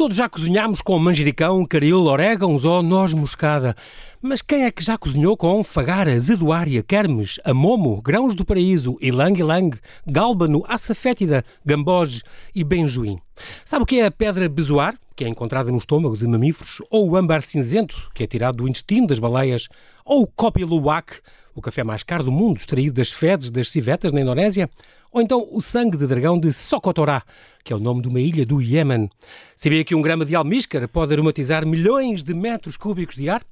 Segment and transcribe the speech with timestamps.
[0.00, 3.76] Todos já cozinhámos com manjericão, caril, orégãos ou noz moscada.
[4.22, 9.78] Mas quem é que já cozinhou com fagara, zeduária, kermes, amomo, grãos do paraíso, ilang-ilang,
[10.06, 12.22] gálbano, açafétida, gamboge
[12.54, 13.18] e benjoim?
[13.62, 17.10] Sabe o que é a pedra bezoar, que é encontrada no estômago de mamíferos, ou
[17.10, 19.68] o âmbar cinzento, que é tirado do intestino das baleias,
[20.02, 21.12] ou o kopi luwak,
[21.54, 24.70] o café mais caro do mundo, extraído das fezes das civetas na Indonésia?
[25.12, 27.22] Ou então o sangue de dragão de Socotorá,
[27.64, 29.10] que é o nome de uma ilha do Iémen.
[29.56, 33.42] Sabia que um grama de almíscar pode aromatizar milhões de metros cúbicos de ar?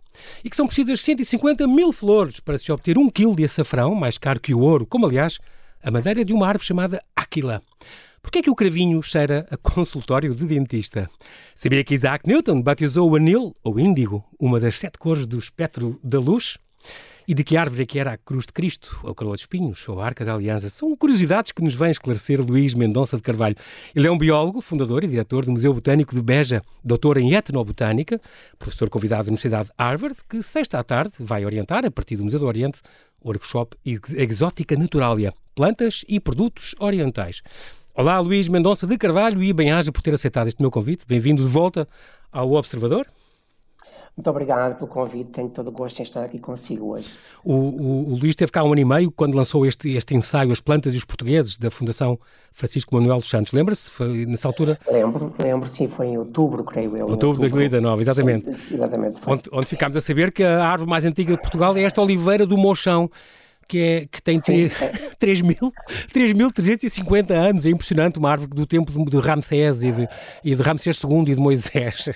[0.45, 4.19] E que são precisas 150 mil flores para se obter um quilo de açafrão, mais
[4.19, 5.39] caro que o ouro, como aliás
[5.83, 7.63] a madeira de uma árvore chamada Aquila.
[8.23, 11.09] Porquê é que o cravinho cheira a consultório de dentista?
[11.55, 15.99] Sabia que Isaac Newton batizou o anil, ou índigo, uma das sete cores do espectro
[16.03, 16.59] da luz?
[17.29, 19.87] E de que árvore é que era a cruz de Cristo, ou coroa de espinhos,
[19.87, 20.71] ou a arca da aliança?
[20.71, 23.55] São curiosidades que nos vem esclarecer Luís Mendonça de Carvalho.
[23.95, 28.19] Ele é um biólogo, fundador e diretor do Museu Botânico de Beja, doutor em etnobotânica,
[28.59, 32.25] professor convidado da Universidade de Harvard, que sexta à tarde vai orientar, a partir do
[32.25, 32.81] Museu do Oriente,
[33.21, 37.43] o workshop Exótica Naturalia, plantas e produtos orientais.
[37.95, 41.05] Olá, Luís Mendonça de Carvalho, e bem-aja por ter aceitado este meu convite.
[41.07, 41.87] Bem-vindo de volta
[42.33, 43.07] ao Observador.
[44.19, 47.13] Muito obrigado pelo convite, tenho todo o gosto em estar aqui consigo hoje.
[47.45, 50.51] O, o, o Luís esteve cá um ano e meio quando lançou este, este ensaio
[50.51, 52.19] As Plantas e os Portugueses, da Fundação
[52.53, 53.53] Francisco Manuel dos Santos.
[53.53, 53.93] Lembra-se?
[54.27, 54.77] Nessa altura?
[54.91, 57.07] Lembro, lembro, sim, foi em outubro, creio eu.
[57.07, 58.53] Outubro de 2019, exatamente.
[58.57, 59.21] Sim, exatamente.
[59.25, 62.45] Onde, onde ficámos a saber que a árvore mais antiga de Portugal é esta oliveira
[62.45, 63.09] do Mochão,
[63.69, 67.67] que, é, que tem 3.350 anos.
[67.67, 70.09] É impressionante, uma árvore do tempo de, de Ramsés e de,
[70.43, 72.09] e de Ramsés II e de Moisés.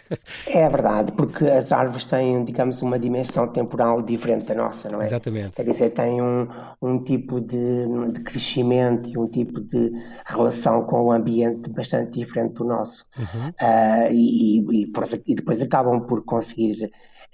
[0.46, 5.06] É verdade, porque as árvores têm, digamos, uma dimensão temporal diferente da nossa, não é?
[5.06, 5.56] Exatamente.
[5.56, 6.48] Quer dizer, têm um,
[6.80, 9.92] um tipo de, de crescimento e um tipo de
[10.24, 13.04] relação com o ambiente bastante diferente do nosso.
[13.18, 13.48] Uhum.
[13.48, 14.90] Uh, e, e,
[15.26, 16.90] e, depois acabam por conseguir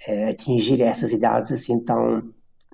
[0.07, 2.33] uh, atingir essas idades assim tão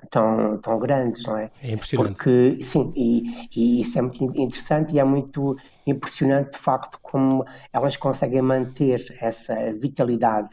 [0.09, 1.51] tão, tão grandes, não é?
[1.61, 2.16] É impressionante.
[2.16, 5.55] Porque, sim, e, e isso é muito interessante e é muito
[5.85, 10.49] impressionante, de facto, como elas conseguem manter essa vitalidade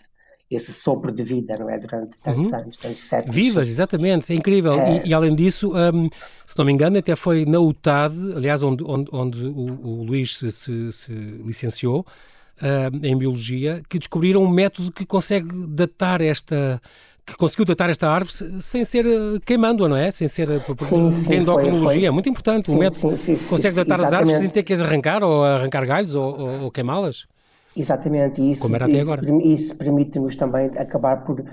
[0.54, 1.78] esse sopro de vida, não é?
[1.78, 2.58] Durante tantos uhum.
[2.58, 3.34] anos, tantos séculos.
[3.34, 4.72] Vivas, exatamente, é incrível.
[4.72, 5.02] É...
[5.02, 6.08] E, e, além disso, um,
[6.46, 10.36] se não me engano, até foi na UTAD, aliás, onde, onde, onde o, o, Luís
[10.36, 12.04] se, se, se licenciou,
[12.60, 16.80] uh, em Biologia, que descobriram um método que consegue datar esta
[17.26, 20.10] que conseguiu datar esta árvore sem ser eh, queimando-a, não é?
[20.10, 20.48] Sem ser
[21.12, 22.08] sim, endocrinologia.
[22.08, 22.66] É muito importante.
[22.66, 25.44] Sim, um método sim, sim, consegue datar as árvores sem ter que as arrancar ou
[25.44, 27.26] arrancar galhos ou, ou, ou queimá-las.
[27.76, 29.42] Exatamente, isso, Como era até isso, agora.
[29.42, 31.44] isso permite-nos também acabar por.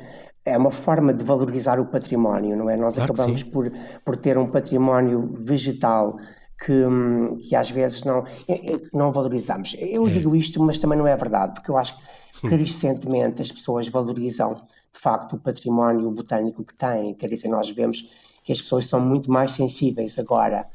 [0.46, 2.76] É uma forma de valorizar o património, não é?
[2.76, 3.72] Nós claro acabamos por,
[4.04, 6.18] por ter um património vegetal
[6.66, 9.76] que, hum, que às vezes não, é, é, não valorizamos.
[9.80, 10.12] Eu é.
[10.12, 11.96] digo isto, mas também não é verdade, porque eu acho
[12.42, 12.58] que hum.
[12.58, 14.62] recentemente as pessoas valorizam
[15.00, 17.14] de facto o património botânico que têm.
[17.14, 18.12] Quer dizer, nós vemos
[18.44, 20.68] que as pessoas são muito mais sensíveis agora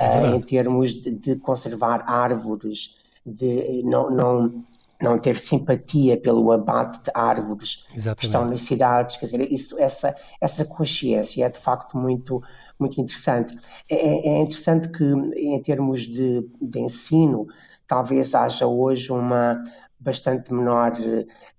[0.00, 4.64] uh, em termos de, de, conservar árvores, de não, não,
[4.98, 8.18] não ter simpatia pelo abate de árvores Exatamente.
[8.20, 9.18] que estão nas cidades.
[9.18, 12.42] Quer dizer, isso, essa, essa consciência é de facto muito,
[12.78, 13.58] muito interessante.
[13.90, 17.46] É, é interessante que, em termos de, de ensino,
[17.86, 19.60] talvez haja hoje uma
[19.98, 20.92] bastante menor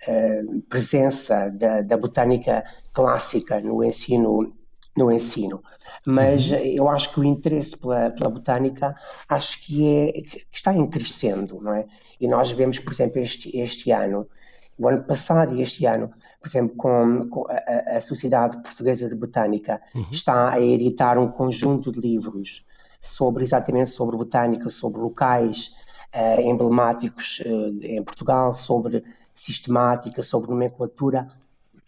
[0.08, 2.64] uh, presença da, da, botânica
[2.94, 4.54] clássica no ensino
[4.98, 5.62] no ensino,
[6.08, 6.58] mas uhum.
[6.58, 8.96] eu acho que o interesse pela, pela botânica
[9.30, 11.86] acho que, é, que está em crescendo, não é?
[12.20, 14.28] E nós vemos, por exemplo, este, este ano,
[14.76, 16.10] o ano passado e este ano,
[16.40, 20.06] por exemplo, com, com a, a, Sociedade Portuguesa de Botânica uhum.
[20.12, 22.66] está a editar um conjunto de livros
[23.00, 25.76] sobre exatamente sobre botânica, sobre locais
[26.16, 29.04] uh, emblemáticos uh, em Portugal, sobre
[29.40, 31.28] sistemática, sobre nomenclatura.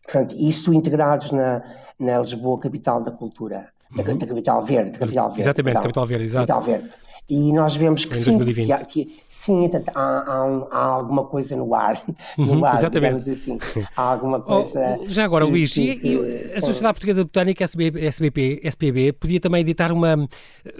[0.03, 1.63] Portanto, isto integrados na,
[1.99, 4.03] na Lisboa, capital da cultura, uhum.
[4.03, 4.91] da, da, capital verde.
[4.91, 6.47] Da capital verde Exatamente, capital, capital verde, exato.
[6.47, 6.89] Capital verde.
[7.29, 11.23] E nós vemos que em sim, que, há, que, sim há, há, um, há, alguma
[11.25, 12.01] coisa no ar,
[12.35, 13.29] no uhum, ar, exatamente.
[13.29, 13.59] assim.
[13.95, 14.97] Há alguma oh, coisa...
[14.99, 19.13] Oh, já agora, que, Luís, que, e, a Sociedade Portuguesa de Botânica, SBP, SBP, SPB,
[19.13, 20.27] podia também editar uma,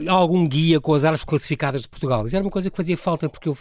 [0.08, 2.26] algum guia com as árvores classificadas de Portugal.
[2.26, 3.56] Isso era uma coisa que fazia falta, porque eu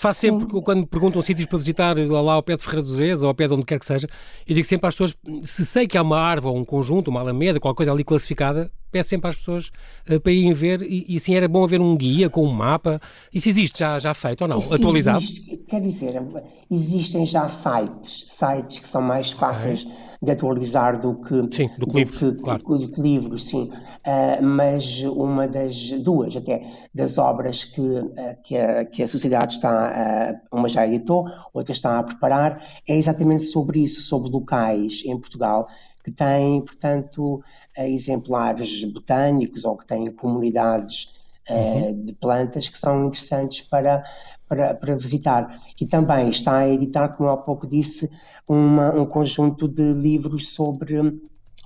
[0.00, 0.38] faço sim.
[0.40, 3.28] sempre, quando me perguntam sítios para visitar, lá ao pé de Ferreira dos Zés, ou
[3.28, 4.08] ao pé de onde quer que seja,
[4.46, 7.20] eu digo sempre às pessoas, se sei que há uma árvore, ou um conjunto, uma
[7.20, 9.70] alameda, qualquer coisa ali classificada, peço sempre às pessoas
[10.08, 13.00] uh, para irem ver e, e sim era bom haver um guia com um mapa.
[13.32, 14.58] Isso existe já, já feito ou não?
[14.58, 15.18] Isso Atualizado?
[15.18, 16.22] Existe, quer dizer,
[16.70, 19.96] existem já sites, sites que são mais fáceis okay.
[20.22, 22.62] de atualizar do que, sim, do que, do livros, que, claro.
[22.62, 23.70] do que livros, sim.
[24.06, 26.64] Uh, mas uma das duas, até,
[26.94, 28.12] das obras que, uh,
[28.42, 32.96] que, a, que a sociedade está, uh, uma já editou, outra está a preparar, é
[32.96, 35.68] exatamente sobre isso, sobre locais em Portugal
[36.02, 37.42] que têm, portanto,
[37.76, 41.12] exemplares botânicos ou que têm comunidades
[41.48, 42.04] uhum.
[42.04, 44.02] de plantas que são interessantes para,
[44.48, 45.60] para, para, visitar.
[45.80, 48.10] E também está a editar, como há pouco disse,
[48.48, 51.20] uma, um conjunto de livros sobre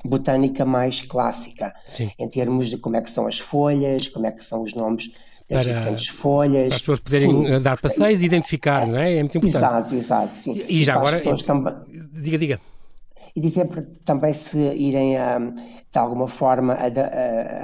[0.05, 2.11] botânica mais clássica, Sim.
[2.19, 5.13] em termos de como é que são as folhas, como é que são os nomes
[5.49, 6.67] das para, diferentes folhas.
[6.67, 7.47] Para as pessoas poderem sim.
[7.47, 9.15] Eh, dar passeios e identificar, não é?
[9.15, 9.57] É muito importante.
[9.57, 10.65] Exato, exato, sim.
[10.69, 11.75] E, e já agora, também...
[12.13, 12.61] diga, diga.
[13.35, 13.67] E dizer
[14.05, 15.17] também se irem,
[15.91, 16.77] de alguma forma,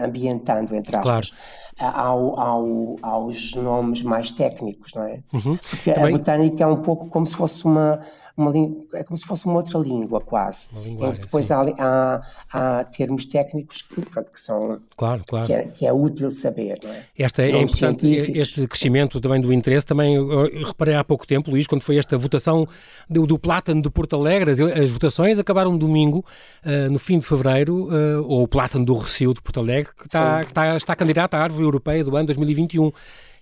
[0.02, 5.20] ambientando, entre aspas, claro ao, ao, aos nomes mais técnicos, não é?
[5.32, 5.56] Uhum.
[5.56, 6.14] Porque Também...
[6.14, 8.00] a botânica é um pouco como se fosse uma,
[8.38, 8.52] uma
[8.94, 10.69] é como se fosse uma outra língua quase.
[10.69, 12.22] Que depois há, há,
[12.52, 15.46] há, termos técnicos que, pronto, que são claro, claro.
[15.46, 16.78] Que, é, que é útil saber.
[16.82, 17.02] Não é?
[17.19, 20.16] Esta é importante, este crescimento também do interesse, também
[20.64, 22.66] reparei há pouco tempo, Luís, quando foi esta votação
[23.10, 26.25] do, do Plátano de Porto Alegre, as, as votações acabaram domingo,
[26.64, 30.06] uh, no fim de fevereiro, uh, ou o Plátano do Recio de Porto Alegre, que
[30.06, 32.90] está, que está, está candidato à árvore europeia do ano 2021.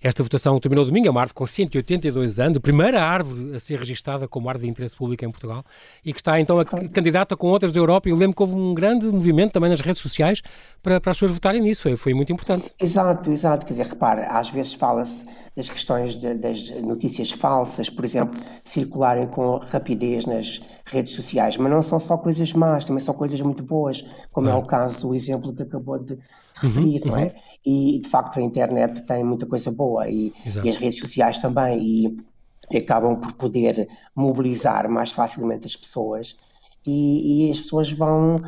[0.01, 3.79] Esta votação terminou domingo, é uma árvore com 182 anos, a primeira árvore a ser
[3.79, 5.65] registada como árvore de interesse público em Portugal
[6.05, 8.07] e que está então a candidata com outras da Europa.
[8.07, 10.41] Eu lembro que houve um grande movimento também nas redes sociais
[10.83, 12.71] para, para as pessoas votarem nisso, foi, foi muito importante.
[12.79, 13.65] Exato, exato.
[13.65, 15.25] Quer dizer, repara, às vezes fala-se
[15.55, 21.71] das questões de, das notícias falsas, por exemplo, circularem com rapidez nas redes sociais, mas
[21.71, 25.15] não são só coisas más, também são coisas muito boas, como é o caso, o
[25.15, 26.17] exemplo que acabou de
[26.61, 27.23] referir, uhum, não é?
[27.25, 27.31] Uhum.
[27.65, 30.33] E de facto a internet tem muita coisa boa e,
[30.63, 32.17] e as redes sociais também, e,
[32.71, 36.35] e, acabam por poder mobilizar mais facilmente as pessoas
[36.85, 38.41] e, e as pessoas vão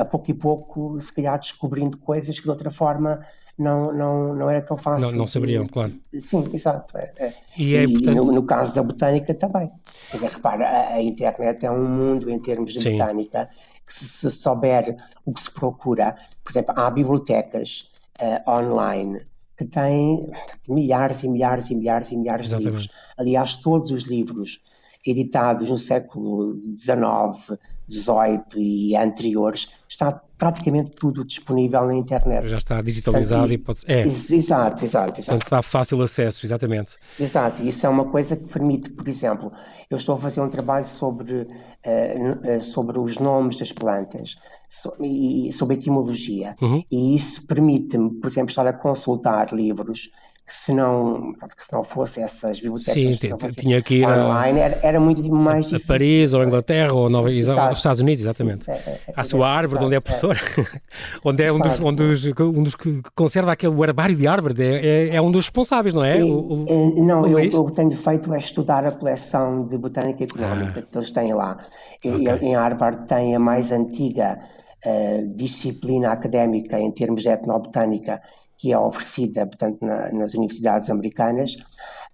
[0.00, 3.20] a pouco e pouco, se calhar, descobrindo coisas que de outra forma
[3.58, 5.10] não, não, não era tão fácil.
[5.10, 5.92] Não, não saberiam, claro.
[6.20, 6.96] Sim, exato.
[6.96, 7.34] É, é.
[7.56, 8.14] E, é, e portanto...
[8.14, 9.70] no, no, caso da botânica também.
[10.10, 12.96] Quer dizer, repara, a, a, internet é um mundo em termos de Sim.
[12.96, 13.48] botânica
[13.88, 17.90] que se, se, souber o que se procura, por exemplo, há bibliotecas
[18.20, 19.26] uh, online
[19.56, 20.30] que têm
[20.68, 22.64] milhares e milhares e milhares e milhares Exatamente.
[22.64, 22.96] de livros.
[23.16, 24.62] Aliás, todos os livros
[25.04, 27.58] editados no século XIX,
[27.88, 32.48] XVIII e anteriores, está praticamente tudo disponível na internet.
[32.48, 33.80] Já está digitalizado Portanto, e pode...
[33.86, 34.02] É.
[34.06, 35.14] Exato, exato, exato.
[35.14, 36.96] Portanto, está fácil acesso, exatamente.
[37.18, 39.52] Exato, isso é uma coisa que permite, por exemplo,
[39.90, 44.36] eu estou a fazer um trabalho sobre, uh, sobre os nomes das plantas
[44.68, 46.84] so, e sobre etimologia, uhum.
[46.90, 50.10] e isso permite-me, por exemplo, estar a consultar livros
[50.48, 54.80] se não, que se não fosse essas bibliotecas Sim, tinha que ir online, a, era,
[54.82, 55.86] era, muito mais a difícil.
[55.86, 58.64] Paris ou Inglaterra ou Nova, os Estados Unidos, exatamente.
[58.64, 60.38] Sim, é, é, à sua é, árvore, onde é professor,
[61.22, 65.16] onde é um dos, um dos, um dos que conserva aquele herbário de árvore, é,
[65.16, 66.18] é um dos responsáveis, não é?
[66.18, 69.76] E, o, o, não, o eu, o que tenho feito é estudar a coleção de
[69.76, 70.82] botânica económica ah.
[70.82, 71.58] que eles têm lá.
[72.02, 72.48] Okay.
[72.48, 74.40] Em Harvard tem a mais antiga
[74.86, 78.22] uh, disciplina académica em termos de etnobotânica
[78.58, 81.54] que é oferecida, portanto, na, nas universidades americanas,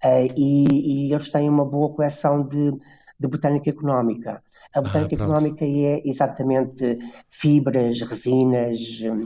[0.05, 2.73] uh, e, e, eles têm uma boa coleção de,
[3.19, 4.43] de botânica económica.
[4.75, 6.99] A botânica ah, económica é exatamente
[7.31, 8.79] fibras, resinas,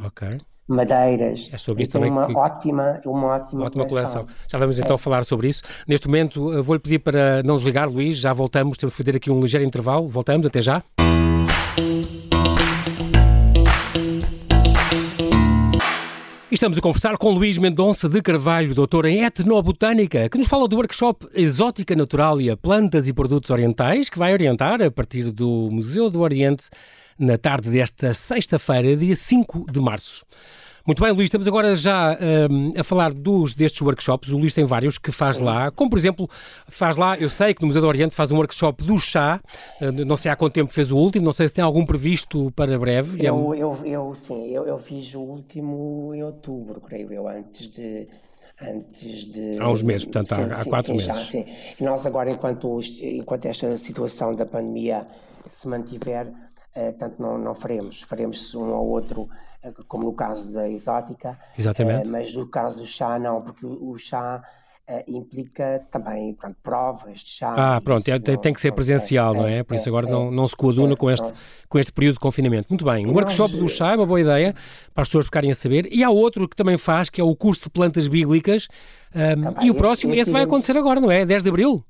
[0.06, 0.38] okay.
[0.68, 1.48] madeiras.
[1.52, 2.36] É sobre isso tem também uma que...
[2.36, 4.24] ótima, uma ótima, ótima coleção.
[4.24, 4.26] coleção.
[4.46, 4.98] Já vamos então é.
[4.98, 5.62] falar sobre isso.
[5.86, 9.40] Neste momento, vou-lhe pedir para não desligar, Luís, já voltamos, temos que fazer aqui um
[9.40, 10.06] ligeiro intervalo.
[10.06, 10.82] Voltamos, até já.
[16.58, 20.74] Estamos a conversar com Luís Mendonça de Carvalho, doutor em etnobotânica, que nos fala do
[20.74, 26.18] workshop Exótica Naturalia, Plantas e Produtos Orientais, que vai orientar a partir do Museu do
[26.20, 26.64] Oriente
[27.16, 30.26] na tarde desta sexta-feira, dia 5 de março.
[30.88, 32.16] Muito bem, Luís, estamos agora já
[32.50, 34.30] um, a falar dos, destes workshops.
[34.30, 36.26] O Luís tem vários que faz lá, como por exemplo,
[36.66, 39.38] faz lá, eu sei que no Museu do Oriente faz um workshop do chá,
[39.82, 42.50] uh, não sei há quanto tempo fez o último, não sei se tem algum previsto
[42.52, 43.22] para breve.
[43.22, 48.08] Eu, eu, eu sim, eu, eu fiz o último em outubro, creio eu, antes de
[48.58, 49.58] antes de...
[49.60, 51.06] Há uns meses, portanto, sim, há, há quatro sim, meses.
[51.06, 51.44] Já, sim.
[51.78, 55.06] E nós agora, enquanto, enquanto esta situação da pandemia
[55.44, 59.28] se mantiver, uh, tanto não, não faremos, faremos um ou outro
[59.86, 61.38] como no caso da exótica.
[61.58, 62.08] Exatamente.
[62.08, 64.42] mas no caso do chá, não, porque o chá
[64.88, 67.54] uh, implica também pronto, provas de chá.
[67.56, 69.62] Ah, pronto, é, tem, tem, que ser presencial, não é?
[69.62, 71.32] Por isso agora não, não se coaduna com, este,
[71.68, 72.68] com este período de confinamento.
[72.70, 74.54] Muito bem, um workshop do chá é uma boa ideia
[74.94, 75.88] para as pessoas ficarem a saber.
[75.92, 78.68] E há outro que também faz, que é o curso de plantas bíblicas.
[79.14, 81.24] Um, e o próximo, esse, esse vai acontecer agora, não é?
[81.24, 81.84] 10 de Abril.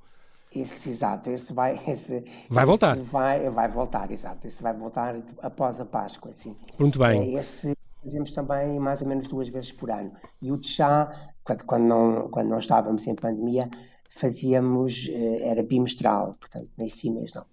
[0.54, 1.78] Esse, exato, esse vai...
[1.86, 2.96] Esse, vai voltar.
[2.96, 4.46] Esse vai, vai voltar, exato.
[4.46, 6.56] Esse vai voltar após a Páscoa, sim.
[6.78, 7.36] Muito bem.
[7.36, 10.12] É, esse fazemos também mais ou menos duas vezes por ano.
[10.40, 13.68] E o de chá, quando, quando, não, quando não estávamos em pandemia,
[14.08, 17.44] fazíamos, eh, era bimestral, portanto, nesse mês não.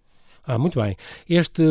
[0.47, 0.95] Ah, muito bem.
[1.27, 1.63] Este,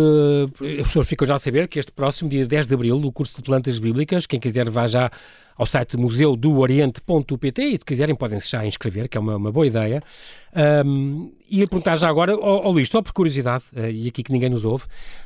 [0.80, 3.36] as pessoas ficam já a saber que este próximo dia 10 de Abril, o curso
[3.36, 5.10] de plantas bíblicas, quem quiser vá já
[5.56, 9.66] ao site museudooriente.pt e se quiserem podem se já inscrever, que é uma, uma boa
[9.66, 10.02] ideia.
[10.86, 14.22] Um, e a perguntar já agora ao, ao Luís, só por curiosidade, uh, e aqui
[14.22, 14.84] que ninguém nos ouve,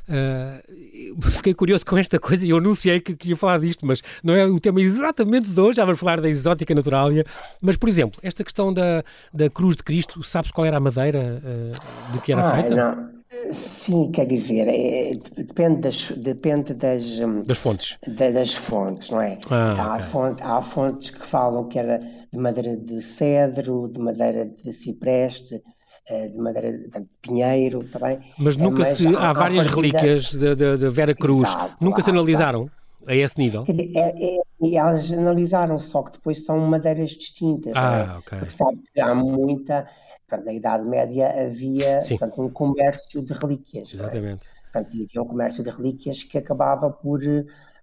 [0.09, 4.03] uh, fiquei curioso com esta coisa e eu anunciei que, que, ia falar disto, mas
[4.23, 7.27] não é o tema exatamente de hoje, já vamos falar da exótica naturália.
[7.61, 11.43] Mas, por exemplo, esta questão da, da cruz de Cristo, sabes qual era a madeira
[11.43, 12.75] uh, de que era ah, feita?
[12.75, 13.18] Não.
[13.53, 17.99] Sim, quer dizer, é, depende, das, depende das, hum, das fontes.
[18.07, 19.39] Da, das fontes, não é?
[19.51, 20.07] Ah, há, okay.
[20.07, 25.63] fonte, há fontes que falam que era de madeira de cedro, de madeira de cipreste,
[26.09, 28.19] eh, de madeira de, de pinheiro, também.
[28.39, 29.07] Mas nunca Mas se.
[29.15, 31.51] Há, há várias relíquias de, de Vera Cruz.
[31.51, 32.63] Exato, nunca se analisaram?
[32.63, 32.79] Exato.
[33.07, 33.65] A esse nível?
[33.69, 37.73] É, é, é, elas analisaram, só que depois são madeiras distintas.
[37.75, 38.19] Ah, é?
[38.19, 38.39] ok.
[38.39, 39.87] Porque sabe que há muita
[40.29, 43.91] Portanto, na Idade Média havia portanto, um comércio de relíquias.
[43.93, 43.95] É?
[43.95, 44.47] Exatamente.
[44.47, 44.63] É?
[44.73, 47.21] Portanto, havia um comércio de relíquias que acabava por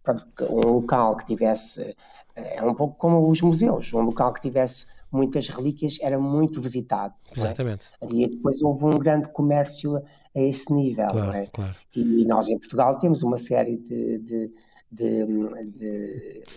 [0.03, 1.95] portanto, um local que tivesse.
[2.35, 7.13] É um pouco como os museus, um local que tivesse muitas relíquias era muito visitado.
[7.35, 7.39] É?
[7.39, 7.87] Exatamente.
[8.01, 8.05] É?
[8.11, 11.07] E depois houve um grande comércio a esse nível.
[11.07, 11.47] Claro, é?
[11.47, 11.75] claro.
[11.95, 14.51] E nós em Portugal temos uma série de, de
[14.92, 15.25] de,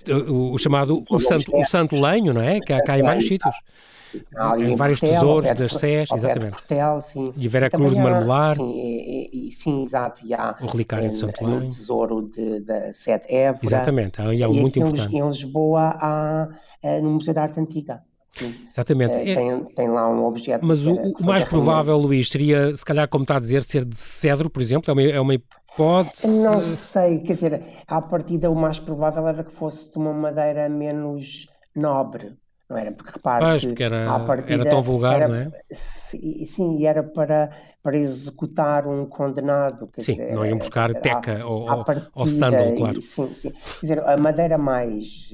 [0.05, 2.61] de, o, o, chamado o santo, o santo lenho, não é?
[2.61, 3.55] Que há, cá em vários sítios.
[4.35, 6.53] Ali em, vários Portel, tesouros das Sés, exatamente.
[6.53, 7.35] Portel, sim.
[7.37, 8.57] E Vera Cruz de Marmelar.
[8.57, 10.21] Sim, e, e, sim, exato.
[10.25, 11.65] E há o relicário de Santo Lenho.
[11.65, 12.31] O tesouro
[12.65, 13.67] da Sete Évora.
[13.67, 15.15] Exatamente, aí é muito importante.
[15.15, 16.49] Em Lisboa, há,
[16.83, 18.03] é, no Museu da Arte Antiga.
[18.29, 18.55] Sim.
[18.71, 19.15] Exatamente.
[19.15, 20.65] É, tem, tem, lá um objeto.
[20.65, 23.97] Mas o, o mais provável, Luís, seria, se calhar, como está a dizer, ser de
[23.97, 24.91] cedro, por exemplo?
[24.91, 26.43] É uma, é uma hipótese?
[26.43, 30.69] Não sei, quer dizer, à partida o mais provável era que fosse de uma madeira
[30.69, 32.37] menos nobre
[32.69, 32.93] não era?
[32.93, 35.51] Porque repare pois, porque era, partida, era tão vulgar, era, não é?
[35.71, 37.51] Sim, era para,
[37.83, 39.89] para executar um condenado.
[39.99, 43.01] sim, dizer, não iam buscar era, teca ou, partida, ou sandal, claro.
[43.01, 43.51] sim, sim.
[43.51, 45.31] Quer dizer, a madeira mais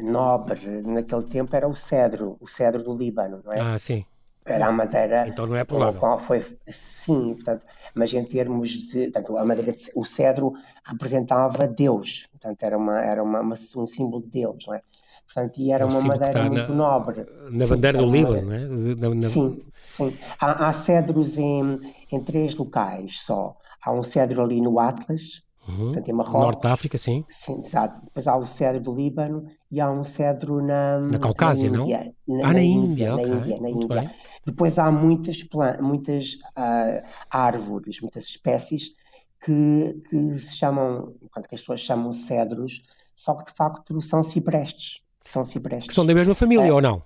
[0.00, 3.60] nobre naquele tempo era o cedro, o cedro do Líbano, não é?
[3.60, 4.04] Ah, sim.
[4.44, 5.28] Era a madeira.
[5.28, 6.00] Então não é provável.
[6.00, 9.04] Qual foi, sim, portanto, mas em termos de.
[9.04, 10.52] Portanto, a madeira, o cedro
[10.84, 14.82] representava Deus, portanto, era, uma, era uma, uma um símbolo de Deus, não é?
[15.26, 17.24] Portanto, e era é uma madeira muito na, nobre.
[17.50, 18.94] Na sim, bandeira do Líbano, não é?
[18.96, 19.22] Na, na...
[19.22, 20.18] Sim, sim.
[20.38, 21.78] Há, há cedros em,
[22.10, 23.56] em três locais só.
[23.84, 25.86] Há um cedro ali no Atlas, uhum.
[25.86, 26.40] portanto, em Marrocos.
[26.40, 27.24] Norte da África, sim.
[27.28, 28.00] Sim, exato.
[28.04, 32.14] Depois há o cedro do Líbano e há um cedro na, na Caucásia, na Índia.
[32.26, 32.36] não?
[32.36, 33.26] Na, ah, na, na Índia, Índia, okay.
[33.26, 34.00] na Índia, na Muito Índia.
[34.00, 34.10] Bem.
[34.44, 35.38] Depois há muitas,
[35.80, 38.94] muitas uh, árvores, muitas espécies
[39.40, 41.14] que, que se chamam,
[41.48, 42.82] que as pessoas chamam cedros,
[43.14, 45.88] só que de facto são ciprestes que são ciprestes.
[45.88, 47.02] Que são da mesma família, é, ou não?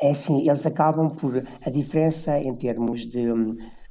[0.00, 1.44] É sim, eles acabam por.
[1.64, 3.26] A diferença em termos de,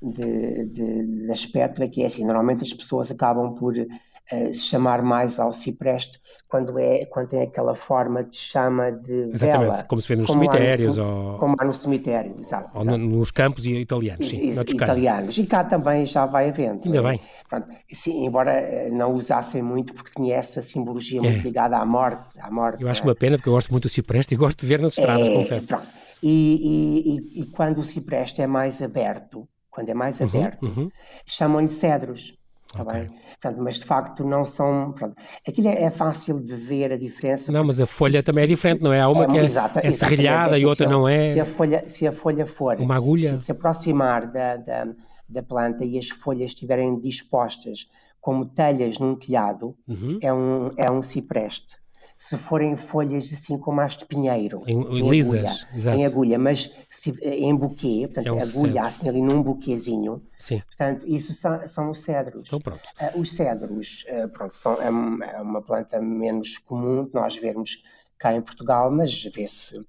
[0.02, 5.02] de, de, de aspecto é que é assim: normalmente as pessoas acabam por uh, chamar
[5.02, 9.84] mais ao cipreste quando, é, quando tem aquela forma de chama de Exatamente, vela.
[9.84, 10.98] como se vê nos cemitérios.
[10.98, 11.38] No, ou...
[11.38, 12.70] Como há no cemitério, exato.
[12.74, 12.98] Ou exato.
[12.98, 14.52] nos campos italianos, sim.
[14.52, 15.38] italianos.
[15.38, 16.82] E cá também já vai havendo.
[16.86, 17.20] Ainda bem.
[17.48, 21.44] Pronto, sim, embora eh, não usassem muito, porque tinha essa simbologia muito é.
[21.44, 22.82] ligada à morte, à morte.
[22.82, 24.98] Eu acho uma pena, porque eu gosto muito do cipreste e gosto de ver nas
[24.98, 25.68] estradas, é, confesso.
[25.68, 25.88] Pronto.
[26.22, 29.48] E, e, e, quando o cipreste é mais aberto,
[29.80, 30.92] quando é mais aberto, uhum, uhum.
[31.26, 32.38] chamam-lhe cedros.
[32.68, 33.00] Está okay.
[33.00, 33.10] bem?
[33.42, 34.92] Portanto, mas de facto não são.
[34.92, 35.16] Pronto.
[35.48, 37.52] Aquilo é, é, fácil de ver a diferença.
[37.52, 39.00] Não, mas a folha se, também é diferente, não é?
[39.00, 41.34] Há uma é, que é, exata, é serrilhada e outra não é.
[41.34, 42.78] Se a folha, se a folha for.
[42.78, 43.38] Uma agulha.
[43.38, 44.88] Se se aproximar da, da,
[45.28, 47.88] da planta e as folhas estiverem dispostas
[48.20, 50.20] como telhas num telhado, uhum.
[50.22, 51.78] é, um, é um cipreste.
[52.22, 56.76] Se forem folhas assim como as de pinheiro, em, em lisas, agulha, em agulha, mas
[56.90, 60.62] se, em buquê, portanto, é um agulha assim ali num buquezinho, Sim.
[60.68, 62.44] portanto, isso são, são os cedros.
[62.48, 62.84] Então pronto.
[63.00, 67.82] Uh, os cedros, uh, pronto, são, é, é, uma planta menos comum de nós vermos
[68.18, 69.82] cá em Portugal, mas vê-se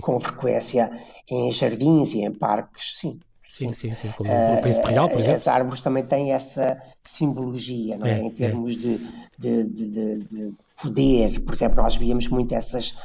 [0.00, 0.90] com frequência
[1.30, 3.20] em jardins e em parques, sim.
[3.58, 5.36] Sim, sim, sim, como o Príncipe Real, por exemplo.
[5.36, 8.20] As árvores também têm essa simbologia, não é?
[8.20, 8.78] é em termos é.
[8.78, 8.98] De,
[9.36, 11.40] de, de, de, poder.
[11.40, 12.96] Por exemplo, nós víamos muito essas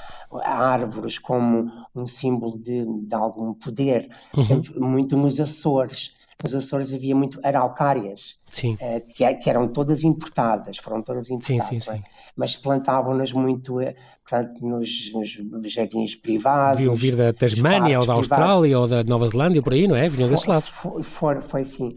[0.43, 4.09] árvores como um símbolo de, de algum poder.
[4.31, 4.43] Por uhum.
[4.43, 10.03] exemplo, muito nos Açores nos Açores havia muito araucárias, uh, que, é, que, eram todas
[10.03, 11.95] importadas, foram todas importadas, sim, sim, é?
[11.95, 12.03] sim.
[12.35, 13.93] mas plantavam-nas muito uh,
[14.27, 16.77] portanto, nos, nos, jardins privados.
[16.77, 20.09] Deviam vir da Tasmânia ou da Austrália ou da Nova Zelândia, por aí, não é?
[20.09, 20.63] Vinham desse lado.
[20.63, 21.89] Foi, foi, foi assim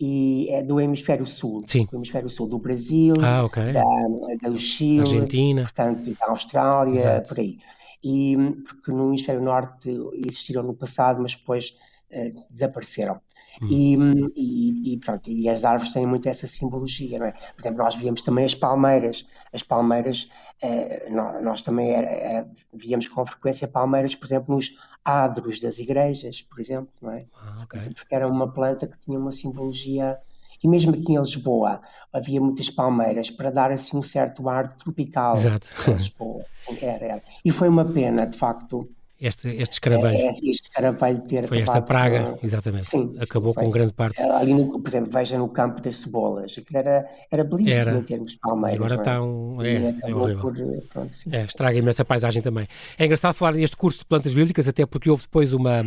[0.00, 1.86] e é do hemisfério sul, Sim.
[1.90, 3.72] do hemisfério sul do Brasil, ah, okay.
[3.72, 7.28] da, do Chile, Argentina, portanto, da Austrália, Exato.
[7.28, 7.58] por aí.
[8.02, 11.76] E porque no hemisfério norte existiram no passado, mas depois
[12.10, 13.20] uh, desapareceram.
[13.62, 14.30] Hum.
[14.36, 17.32] E, e, pronto, e as árvores têm muito essa simbologia, não é?
[17.32, 19.24] Por exemplo, nós víamos também as palmeiras.
[19.52, 20.28] As palmeiras,
[20.60, 25.78] eh, nós, nós, também era, era, víamos com frequência palmeiras, por exemplo, nos adros das
[25.78, 27.26] igrejas, por exemplo, não é?
[27.34, 27.80] Ah, okay.
[27.94, 30.18] Porque era uma planta que tinha uma simbologia.
[30.62, 35.36] E mesmo aqui em Lisboa havia muitas palmeiras para dar assim um certo ar tropical.
[35.36, 35.68] Exato.
[35.88, 36.44] Lisboa.
[36.80, 37.22] Era, era.
[37.44, 38.88] E foi uma pena, de facto,
[39.26, 40.18] este, este escaravelho.
[40.18, 42.46] É, escaravelho ter Foi esta praga, com...
[42.46, 42.84] exatamente.
[42.84, 44.20] Sim, Acabou sim, com grande parte.
[44.20, 46.54] É, ali, no, por exemplo, veja no campo das cebolas.
[46.58, 47.98] Aquilo era, era belíssimo era.
[47.98, 48.80] em termos de palmeiras.
[48.80, 49.62] Agora está um.
[49.62, 50.42] É, é horrível.
[50.42, 50.54] Por,
[50.92, 52.68] pronto, é, estraga imensa paisagem também.
[52.98, 55.82] É engraçado falar deste curso de plantas bíblicas, até porque houve depois uma.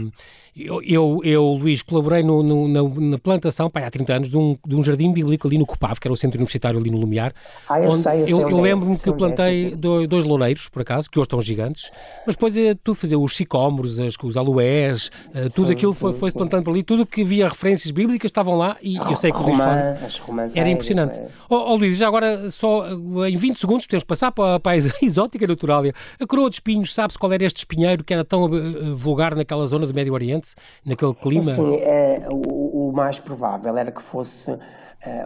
[0.55, 4.37] Eu, eu, eu Luís, colaborei no, no, na, na, plantação, pá, há 30 anos, de
[4.37, 6.97] um, de um jardim bíblico ali no Copave, que era o centro universitário ali no
[6.97, 7.31] Lumiar.
[7.69, 11.19] Ah, eu sei, eu, eu, eu lembro-me que plantei dois, dois loureiros, por acaso, que
[11.19, 11.91] hoje estão gigantes,
[12.25, 15.99] mas depois é tudo fazer os sicómoros, as, os aloés, uh, tudo sim, aquilo sim,
[15.99, 19.31] foi, foi plantando por ali, tudo que havia referências bíblicas estavam lá e eu sei
[19.31, 21.19] que o Luís Era impressionante.
[21.19, 21.27] É.
[21.49, 24.71] Oh, oh, Luís, já agora, só eh, em 20 segundos, temos que passar para, para
[24.71, 25.93] a exótica naturália.
[26.19, 29.65] A coroa de espinhos, sabe-se qual era este espinheiro que era tão uh, vulgar naquela
[29.65, 30.55] zona do Médio Oriente,
[30.85, 31.51] naquele clima?
[31.51, 34.57] Sim, é, o, o, mais provável era que fosse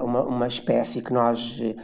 [0.01, 1.75] uma, uma espécie que nós eh,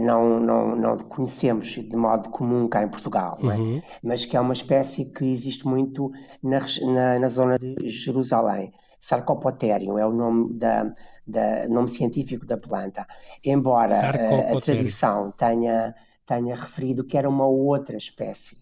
[0.00, 3.46] não, não, não conhecemos de modo comum cá em Portugal, é?
[3.46, 3.82] uhum.
[4.02, 6.60] mas que é uma espécie que existe muito na,
[6.92, 8.72] na, na zona de Jerusalém.
[9.00, 10.92] Sarcopoterium é o nome, da,
[11.26, 13.06] da, nome científico da planta.
[13.42, 15.94] Embora a, eh, a tradição tenha,
[16.26, 18.58] tenha referido que era uma outra espécie.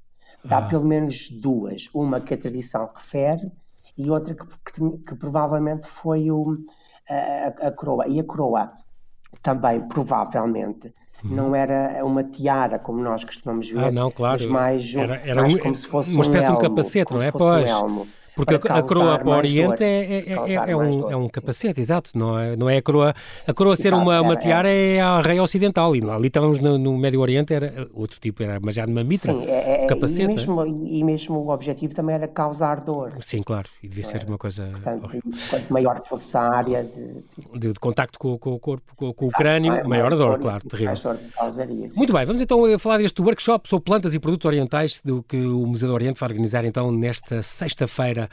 [0.48, 0.62] Há ah.
[0.62, 1.90] pelo menos duas.
[1.92, 3.50] Uma que a tradição refere
[3.96, 6.54] e outra que, que, que provavelmente foi o,
[7.10, 8.06] a, a, coroa.
[8.06, 8.70] E a coroa
[9.42, 10.94] também, provavelmente,
[11.25, 11.34] Uhum.
[11.34, 13.84] Não era uma tiara, como nós costumamos ver.
[13.84, 14.40] Ah, não, claro.
[14.42, 16.68] Mas mais, era, era mais um, como se fosse uma espécie um elmo, de um
[16.68, 17.33] capacete, não é?
[17.33, 17.70] Pois.
[17.70, 18.07] Um
[18.44, 22.16] porque a, coroa para o Oriente é, é, é, é, um, é um capacete, exato.
[22.16, 23.12] Não é, não é a coroa.
[23.44, 25.96] A coroa ser exato, uma, uma tiara é a rei ocidental.
[25.96, 29.33] E ali estávamos no, no, Médio Oriente, era outro tipo, era mas já numa mitra.
[29.33, 30.22] Sim, é, capacete.
[30.22, 33.12] E mesmo, e mesmo o objetivo também era causar dor.
[33.20, 33.68] Sim, claro.
[33.83, 34.68] E devia ser uma coisa.
[34.70, 35.11] Portanto,
[35.51, 39.24] quanto maior fosse a área de, de, de contacto com, com, o corpo, com, com
[39.27, 40.94] o crânio, maior, maior dor, dor, claro, terrível.
[40.94, 45.24] Dor causaria, Muito bem, vamos então falar deste workshop sobre plantas e produtos orientais do
[45.24, 48.28] que o Museu do Oriente vai organizar então nesta sexta-feira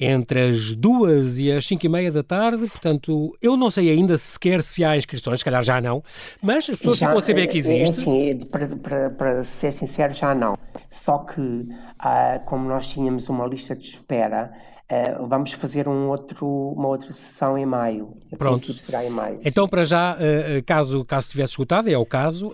[0.00, 2.66] entre as duas e as cinco e meia da tarde.
[2.68, 6.02] Portanto, eu não sei ainda sequer se há inscrições, se calhar já não,
[6.40, 8.00] mas as pessoas já, a saber que é, é existe.
[8.02, 10.56] Sim, para, para, para, ser sincero, já não.
[10.88, 14.52] Só que, ah, como nós tínhamos uma lista de espera,
[14.90, 18.14] Uh, vamos fazer um outro, uma outra sessão em maio.
[18.38, 18.72] Pronto.
[18.72, 19.38] será em maio.
[19.44, 19.70] Então, sim.
[19.70, 22.50] para já, uh, caso, caso estivesse esgotado, é o caso,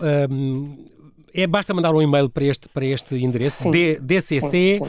[1.35, 3.71] é, basta mandar um e-mail para este, para este endereço, sim.
[3.71, 4.79] dcc sim, sim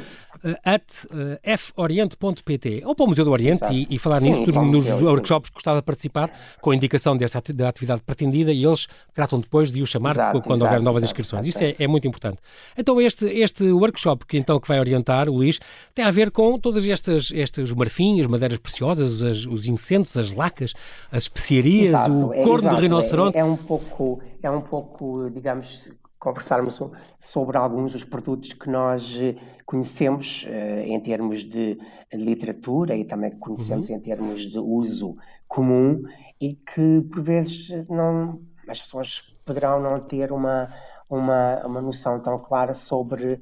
[0.65, 4.91] at uh, foriente.pt ou para o Museu do Oriente e, e, falar nisso dos, nos
[4.91, 6.31] museu, workshops que gostava de participar
[6.61, 10.41] com a indicação desta da atividade pretendida e eles tratam depois de o chamar exato,
[10.43, 11.47] quando exato, houver novas exato, inscrições.
[11.47, 12.39] Isso é, é, muito importante.
[12.77, 15.59] Então este, este workshop que então que vai orientar, Luís,
[15.95, 20.33] tem a ver com todos estes, estes marfins, as madeiras preciosas, as, os incensos, as
[20.33, 20.75] lacas,
[21.11, 23.37] as especiarias, o é, corno de rinoceronte.
[23.37, 26.81] É, é um pouco, é um pouco, digamos, conversarmos
[27.19, 31.79] sobre alguns dos produtos que nós eh, conhecemos uh, em termos de
[32.13, 33.97] literatura e também conhecemos uhum.
[33.97, 36.03] em termos de uso comum
[36.41, 40.73] e que por vezes não as pessoas poderão não ter uma
[41.09, 43.39] uma, uma noção tão clara sobre uh,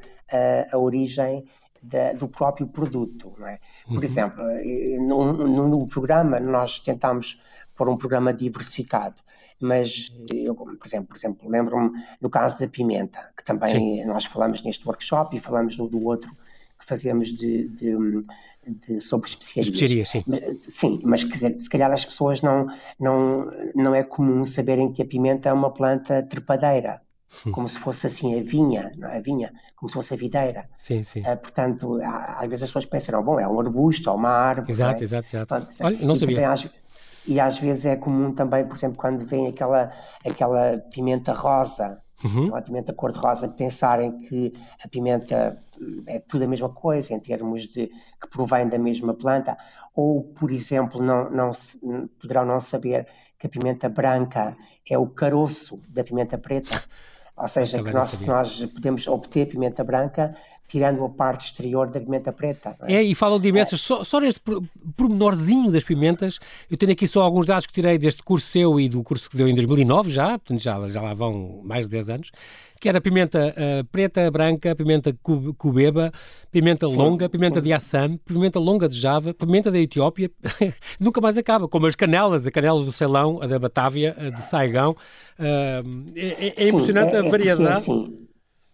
[0.71, 1.47] a origem
[1.83, 3.59] da, do próprio produto, não é?
[3.87, 4.03] Por uhum.
[4.03, 4.45] exemplo,
[5.01, 7.41] no, no, no programa nós tentamos
[7.75, 9.24] pôr um programa diversificado
[9.61, 11.91] mas eu, por exemplo, por exemplo lembro-me
[12.21, 14.05] do caso da pimenta, que também Sim.
[14.07, 16.31] nós falamos neste workshop e falamos no do outro
[16.79, 17.95] que fazemos de, de,
[18.87, 19.75] de sobre especiarias.
[19.75, 20.25] Especiarias, sim.
[20.27, 22.67] Mas, sim, mas dizer, se calhar as pessoas não,
[22.99, 27.01] não, não é comum saberem que a pimenta é uma planta trepadeira.
[27.47, 27.53] hum.
[27.53, 29.19] como se fosse assim a vinha, não é?
[29.19, 30.69] A vinha, como se fosse a videira.
[30.79, 31.21] Sim, sim.
[31.21, 34.71] Uh, portanto, às vezes as pessoas pensam, bom, é um arbusto ou uma árvore.
[34.71, 35.05] Exato, é?
[35.05, 35.55] exato, exato.
[35.83, 36.51] Olha, não sabia.
[36.51, 36.69] Às,
[37.27, 39.91] e às vezes é comum também, por exemplo, quando vem aquela,
[40.27, 42.45] aquela pimenta rosa, uhum.
[42.45, 44.53] aquela pimenta cor-de-rosa, pensarem que
[44.85, 45.57] a pimenta
[46.07, 47.87] é tudo a mesma coisa em termos de
[48.21, 49.57] que provém da mesma planta,
[49.95, 51.53] ou, por exemplo, não, não
[52.21, 53.07] poderão não saber
[53.39, 54.57] que a pimenta branca
[54.89, 56.83] é o caroço da pimenta preta.
[57.37, 62.33] Ou seja, que nós, nós podemos obter pimenta branca tirando a parte exterior da pimenta
[62.33, 62.77] preta.
[62.83, 62.97] É?
[62.97, 63.03] é?
[63.03, 63.83] e falam de imensas, é.
[63.83, 64.41] só, só neste
[64.97, 66.39] pormenorzinho das pimentas,
[66.71, 69.37] eu tenho aqui só alguns dados que tirei deste curso seu e do curso que
[69.37, 72.31] deu em 2009 já, portanto já, já lá vão mais de 10 anos,
[72.81, 75.17] que era pimenta uh, preta, branca, pimenta
[75.57, 76.13] cubeba,
[76.51, 77.65] pimenta sim, longa, pimenta sim.
[77.65, 80.31] de Assam, pimenta longa de Java, pimenta da Etiópia,
[81.01, 84.43] nunca mais acaba, como as canelas, a canela do Ceilão, a da Batávia, a de
[84.43, 87.85] Saigão, uh, é, é, impressionante é, a variedade.
[87.85, 88.27] Sim,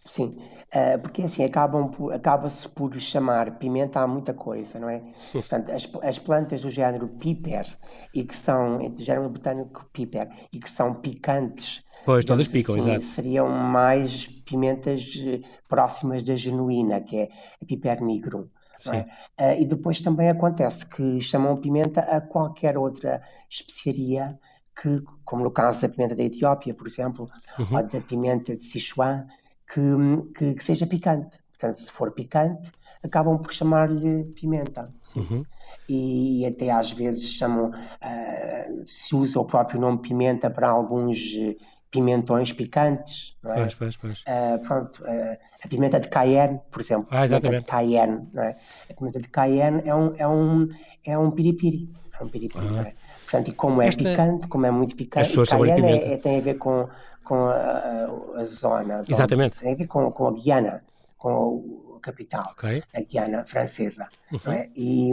[0.05, 0.35] sim.
[0.73, 5.01] Uh, porque assim acaba-se por chamar pimenta a muita coisa, não é?
[5.33, 7.67] Portanto, as, as, plantas do género piper
[8.15, 12.91] e que são do género botânico piper e que são picantes, pois todas picam, assim,
[12.91, 13.03] exato.
[13.03, 17.29] seriam mais pimentas eh, próximas da genuína, que é
[17.61, 18.47] a piper nigrum.
[18.87, 19.01] É?
[19.39, 24.39] Uh, e depois também acontece que chamam pimenta a qualquer outra especiaria
[24.81, 27.29] que, como no caso da pimenta da Etiópia, por exemplo,
[27.59, 27.77] uhum.
[27.77, 29.27] ou da pimenta de Sichuan,
[29.71, 31.39] que, que, que, seja picante.
[31.51, 32.71] Portanto, se for picante,
[33.03, 34.91] acabam por chamar-lhe pimenta.
[35.15, 35.43] Uhum.
[35.87, 41.33] E, e, até às vezes chamam, uh, se usa o próprio nome pimenta para alguns
[41.37, 41.55] eh,
[41.89, 43.35] pimentões picantes.
[43.43, 43.55] Não é?
[43.55, 44.19] Pois, pois, pois.
[44.21, 47.07] Uh, pronto, uh, a pimenta de Cayenne, por exemplo.
[47.11, 47.45] Ah, exatamente.
[47.45, 48.55] A pimenta de Cayenne, não é?
[48.89, 50.67] A pimenta de Cayenne é um, é um,
[51.05, 51.89] é um piripiri.
[52.27, 52.87] Piripiri, ah.
[52.87, 52.93] é?
[53.23, 54.03] Portanto, e como é Esta...
[54.03, 56.87] picante, como é muito picante, Cayenne é, é, tem a ver com
[57.31, 59.05] com a, a zona.
[59.07, 59.59] Exatamente.
[59.59, 60.83] Tem a ver com, com a Guiana,
[61.17, 62.83] com a capital, okay.
[62.93, 64.07] a Guiana francesa.
[64.33, 64.51] Uhum.
[64.51, 64.69] É?
[64.75, 65.11] E,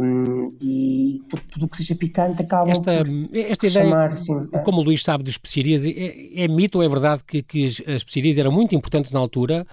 [0.61, 4.83] e tudo o que seja picante acaba esta, por esta ideia, chamar, assim, como o
[4.83, 8.51] Luís sabe de especiarias, é, é mito ou é verdade que, que as especiarias eram
[8.51, 9.65] muito importantes na altura?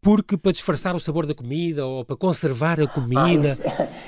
[0.00, 3.48] Porque para disfarçar o sabor da comida ou para conservar a comida.
[3.48, 3.62] Ah, isso,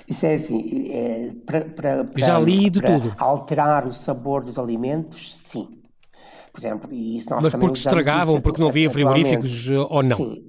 [0.08, 3.14] isso, é assim, é, para, para, para, já li de tudo.
[3.18, 5.80] Alterar o sabor dos alimentos, sim
[6.52, 10.16] por exemplo, e isso nós Mas porque estragavam, porque não havia frigoríficos eh, ou não?
[10.16, 10.46] Sim.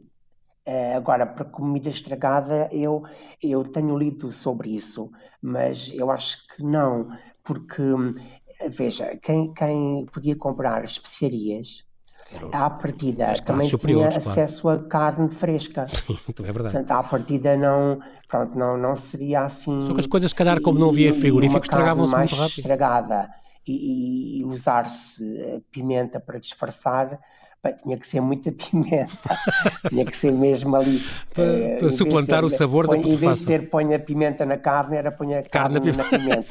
[0.68, 3.04] Uh, agora, para comida estragada, eu,
[3.42, 7.10] eu tenho lido sobre isso, mas eu acho que não,
[7.44, 7.82] porque,
[8.70, 11.84] veja, quem, quem podia comprar especiarias,
[12.52, 15.88] à partida também tinha acesso a carne fresca.
[16.30, 16.76] Então é verdade.
[16.76, 19.88] Portanto, à partida não, pronto, não, não seria assim.
[19.88, 22.60] Só que as coisas, se calhar, como não havia frigorífico, estragavam-se muito rápido.
[22.60, 23.30] estragada
[23.68, 27.20] e, e usar-se pimenta para disfarçar,
[27.64, 29.38] bem, tinha que ser muita pimenta,
[29.88, 31.02] tinha que ser mesmo ali.
[31.34, 34.00] para, uh, para suplantar ser, o sabor põe, da Em vez de ser põe a
[34.00, 36.42] pimenta na carne, era põe a carne, carne na pimenta.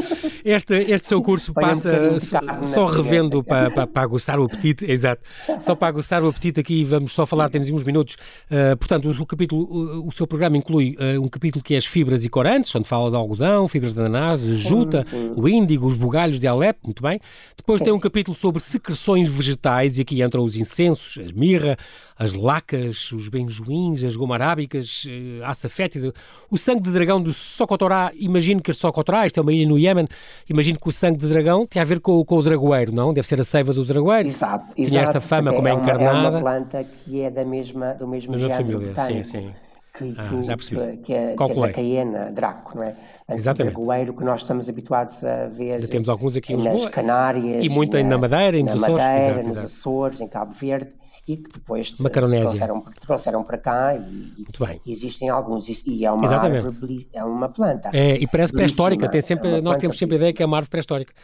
[0.44, 4.90] este, este seu curso passa um só, só revendo para, para, para aguçar o apetite,
[4.90, 5.22] exato,
[5.60, 8.16] só para aguçar o apetite aqui vamos só falar, temos uns minutos,
[8.50, 11.86] uh, portanto o, o, capítulo, o, seu programa inclui uh, um capítulo que é as
[11.86, 15.32] fibras e corantes, onde fala de algodão, fibras de ananás, juta, sim.
[15.36, 17.20] o índigo, os bugalhos de Alepo, muito bem.
[17.56, 17.84] Depois sim.
[17.84, 21.76] tem um capítulo sobre secreções vegetais e aqui entram os incensos, a mirra,
[22.16, 26.12] as lacas, os benjoins, as gomarábicas, eh, a açafétida,
[26.50, 30.06] o sangue de dragão do Socotorá, imagino que Socotorá, isto é uma ilha no Iémen,
[30.48, 33.12] imagino que o sangue de dragão tem a ver com, com o dragoeiro, não?
[33.12, 34.28] Deve ser a seiva do dragoeiro.
[34.28, 34.90] Exato, exato.
[34.90, 36.26] Tinha esta fama, como é, é encarnada.
[36.26, 39.24] É uma planta que é da mesma, do mesmo género família, botânico.
[39.24, 39.63] sim, sim.
[39.96, 40.96] Que, ah, já percebi.
[40.96, 42.96] que, é, que é Dracaena, Draco, não é?
[43.28, 43.74] Exatamente.
[43.74, 45.80] O dragoeiro que nós estamos habituados a ver.
[45.82, 47.64] Já temos alguns aqui nas Canárias.
[47.64, 48.98] E muito na, na Madeira, na Açores.
[48.98, 49.66] Madeira, exato, nos exato.
[49.66, 50.92] Açores, em Cabo Verde
[51.26, 54.44] e que depois trouxeram, trouxeram para cá e,
[54.84, 56.66] e existem alguns e é uma Exatamente.
[56.66, 57.90] árvore, é uma planta.
[57.94, 60.58] É, e parece pré-histórica, tem sempre, é nós temos sempre a ideia que é uma
[60.58, 61.14] árvore pré-histórica.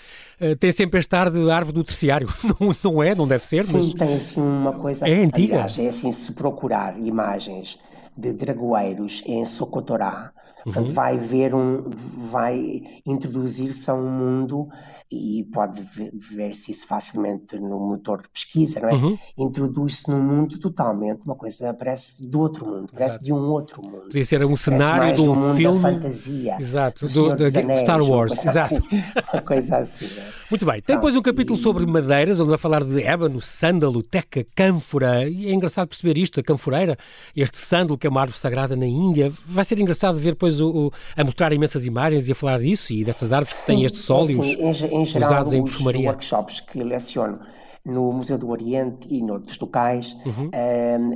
[0.40, 2.28] Uh, tem sempre este ar de árvore do terciário,
[2.58, 3.92] não, não é, não deve ser, Sim, mas...
[3.92, 5.06] tem assim uma coisa...
[5.06, 5.54] É antiga.
[5.56, 7.78] Aliás, é assim, se procurar imagens
[8.16, 10.32] de dragoeiros em Socotorá,
[10.66, 10.92] uhum.
[10.92, 11.84] vai ver um,
[12.30, 14.68] vai introduzir-se a um mundo
[15.10, 15.82] e pode
[16.14, 18.92] ver-se isso facilmente no motor de pesquisa, não é?
[18.92, 19.18] Uhum.
[19.36, 23.24] Introduz-se num mundo totalmente, uma coisa parece do outro mundo, parece Exato.
[23.24, 24.02] de um outro mundo.
[24.02, 25.80] Podia ser um cenário de um filme.
[25.80, 26.56] fantasia.
[26.60, 28.32] Exato, do, do, Anéis, Star Wars.
[28.34, 28.74] Uma Exato.
[28.76, 30.06] Assim, uma coisa assim.
[30.06, 30.30] É?
[30.48, 30.80] Muito bem.
[30.80, 31.62] Tem depois um capítulo e...
[31.62, 35.28] sobre madeiras, onde vai falar de ébano, sândalo, teca, cânfora.
[35.28, 36.96] E é engraçado perceber isto, a canforeira,
[37.34, 39.32] este sândalo, que é uma árvore sagrada na Índia.
[39.44, 42.92] Vai ser engraçado ver depois o, o a mostrar imensas imagens e a falar disso
[42.92, 44.46] e destas árvores que têm estes óleos.
[44.46, 46.08] Assim, em, geral, usados em perfumaria.
[46.08, 47.40] Workshops que leciono
[47.84, 50.50] no Museu do Oriente e noutros locais, uhum.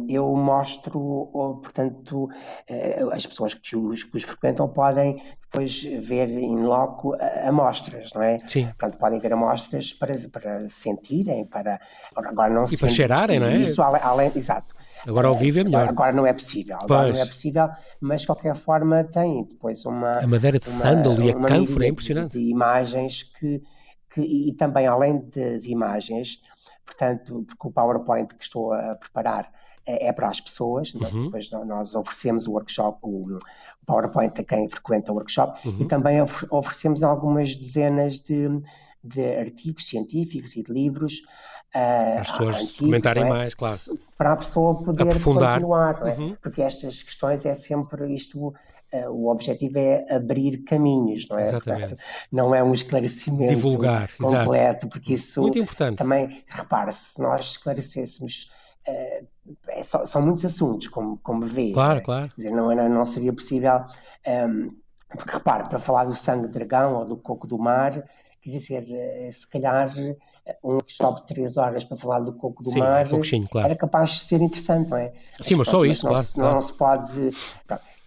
[0.09, 1.31] eu mostro,
[1.63, 2.29] portanto,
[2.67, 7.15] eh, as pessoas que os, que os frequentam podem depois ver em loco
[7.47, 8.39] amostras, não é?
[8.47, 8.65] Sim.
[8.67, 11.79] Portanto, podem ver amostras para, para sentirem, para
[12.15, 13.59] agora não E para cheirarem, não é?
[13.59, 14.75] Isso, além, além, exato.
[15.07, 15.89] Agora ao vivo é melhor.
[15.89, 17.15] Agora não é possível, agora pois.
[17.15, 17.69] não é possível,
[18.01, 20.19] mas de qualquer forma tem depois uma.
[20.19, 22.33] A madeira de sândalo e a cânfora é impressionante.
[22.33, 23.63] De imagens que,
[24.15, 26.41] que, e também além das imagens,
[26.87, 29.51] portanto, porque o PowerPoint que estou a preparar
[29.87, 31.07] é, é para as pessoas, é?
[31.07, 31.25] uhum.
[31.25, 33.39] depois nós oferecemos o workshop, o
[33.85, 35.79] PowerPoint a quem frequenta o workshop, uhum.
[35.81, 36.19] e também
[36.51, 38.49] oferecemos algumas dezenas de,
[39.03, 41.23] de artigos científicos e de livros
[41.75, 43.29] Uh, As pessoas antigos, comentarem é?
[43.29, 43.77] mais, claro.
[44.17, 45.55] Para a pessoa poder Aprofundar.
[45.55, 46.15] continuar, é?
[46.15, 46.37] uhum.
[46.41, 48.55] porque estas questões é sempre isto.
[48.95, 51.43] Uh, o objetivo é abrir caminhos, não é?
[51.43, 51.81] Exatamente.
[51.81, 54.89] Portanto, não é um esclarecimento Divulgar, completo, exato.
[54.89, 55.99] porque isso Muito importante.
[55.99, 58.51] também, repare-se, se nós esclarecêssemos
[58.87, 59.27] Uh,
[59.69, 61.73] é só, são muitos assuntos, como, como vê.
[61.73, 62.29] Claro, claro.
[62.29, 63.77] Quer dizer, não, não seria possível.
[64.27, 64.69] Um, ehm,
[65.09, 68.05] porque repare, para falar do sangue de dragão ou do coco do mar,
[68.43, 68.83] quer dizer,
[69.33, 69.91] se calhar
[70.63, 73.67] um workshop de três horas para falar do coco do Sim, mar um claro.
[73.67, 75.13] era capaz de ser interessante, não é?
[75.41, 76.27] Sim, mas, mas só isso, não claro.
[76.27, 76.55] Se, claro.
[76.55, 77.31] Não se pode.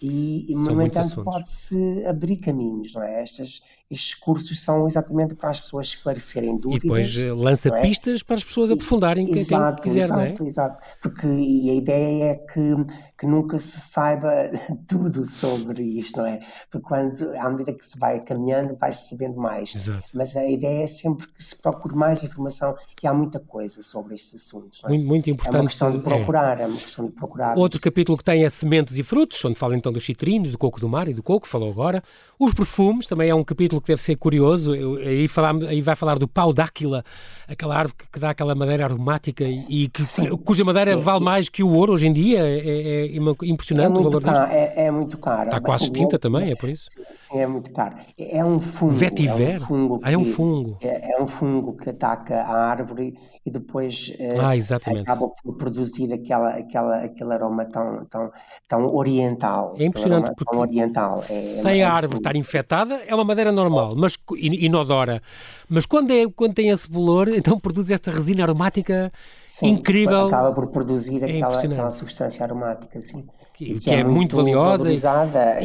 [0.01, 3.21] E, e no entanto, pode-se abrir caminhos, não é?
[3.21, 6.77] Estas, estes cursos são exatamente para as pessoas esclarecerem dúvidas.
[6.77, 7.81] E depois eh, lança é?
[7.81, 10.49] pistas para as pessoas aprofundarem quem, exato, quem quiser, exato, não é?
[10.49, 12.75] Exato, porque e a ideia é que,
[13.17, 14.29] que nunca se saiba
[14.87, 16.41] tudo sobre isto, não é?
[16.69, 19.73] Porque quando, à medida que se vai caminhando, vai-se sabendo mais.
[19.73, 20.03] Exato.
[20.13, 24.15] Mas a ideia é sempre que se procure mais informação e há muita coisa sobre
[24.15, 24.81] estes assuntos.
[24.83, 24.89] É?
[24.89, 25.55] Muito, muito importante.
[25.55, 27.57] É uma questão de procurar, é, é uma questão de procurar.
[27.57, 30.77] Outro capítulo que tem é sementes e frutos, onde fala então dos citrinos, do coco
[30.77, 32.03] do mar e do coco, falou agora.
[32.37, 35.95] Os perfumes, também é um capítulo que deve ser curioso, Eu, aí, falamos, aí vai
[35.95, 37.03] falar do pau dáquila,
[37.47, 40.03] aquela árvore que, que dá aquela madeira aromática e, que,
[40.45, 43.95] cuja madeira é, vale mais que o ouro hoje em dia, é, é, é impressionante
[43.95, 45.45] é o valor caro, é, é, muito caro.
[45.49, 46.89] Está quase extinta também, é por isso?
[47.31, 47.95] Sim, é muito caro.
[48.17, 48.93] É um fungo.
[48.93, 49.55] Vetiver?
[49.55, 50.77] É um fungo, ah, é um fungo.
[50.81, 56.49] É, um fungo que ataca a árvore e depois eh, ah, acaba por produzir aquela,
[56.49, 58.29] aquela, aquele aroma tão, tão,
[58.67, 59.73] tão oriental.
[59.79, 61.17] É impressionante porque oriental.
[61.17, 65.21] Sem a árvore estar infectada é uma madeira normal, mas inodora.
[65.69, 69.11] Mas quando, é, quando tem esse bolor, então produz esta resina aromática
[69.59, 70.27] sim, incrível.
[70.27, 73.25] Acaba por produzir é aquela, aquela substância aromática, sim
[73.57, 74.91] que, que, que é, é, muito, valiosa.
[74.91, 74.99] E,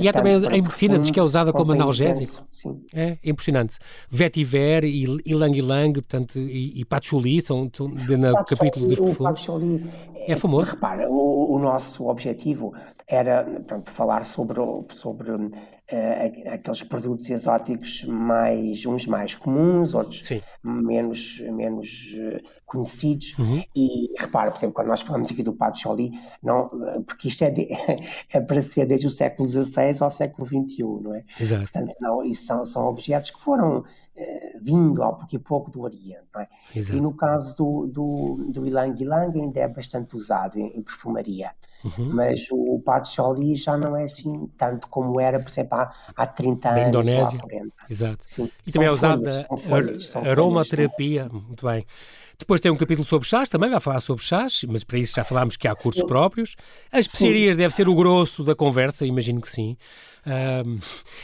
[0.01, 2.43] e é também em medicina, diz que é usada como analgésico.
[2.51, 2.83] Sim.
[2.95, 3.77] É, é impressionante.
[4.11, 9.47] Vetiver e Ilang Ilang, portanto, e, e Patchouli são, são no capítulo dos perfumes.
[10.15, 10.71] é, é famoso.
[10.71, 12.73] Repara, o, o nosso objetivo
[13.07, 13.47] era
[13.85, 15.53] falar sobre, sobre uh,
[16.51, 20.41] aqueles produtos exóticos mais uns mais comuns, outros Sim.
[20.65, 23.37] menos, menos uh, conhecidos.
[23.39, 23.63] Uhum.
[23.77, 23.82] E
[24.19, 26.69] repara, por exemplo, quando nós falamos aqui do patchouli, não,
[27.07, 27.69] porque isto é, de,
[28.33, 31.25] é para ser desde o século XVI ao século XXI, não é?
[31.39, 31.63] Exato.
[31.63, 35.81] Portanto, não, isso são, são objetos que foram eh, vindo ao pouco e pouco do
[35.81, 36.21] Oriente.
[36.37, 36.47] É?
[36.75, 41.53] E no caso do, do, do ilang ilang ainda é bastante usado em, em perfumaria,
[41.83, 42.13] uhum.
[42.13, 46.61] mas o patchouli já não é assim tanto como era, por exemplo, há, há 30
[46.61, 46.89] da anos.
[46.89, 47.39] Indonésia.
[47.39, 47.73] Há 40.
[47.89, 48.25] Exato.
[48.27, 48.51] Sim.
[48.67, 51.31] E também é usado na aromaterapia.
[51.33, 51.87] Muito bem.
[52.43, 55.23] Depois tem um capítulo sobre chás, também vai falar sobre chás, mas para isso já
[55.23, 56.07] falámos que há cursos sim.
[56.07, 56.57] próprios.
[56.91, 59.77] As especiarias deve ser o grosso da conversa, imagino que sim.
[60.25, 60.79] Um,